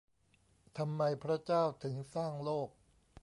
[0.77, 2.69] ทำไมพระเจ้าถึงสร้างโลก?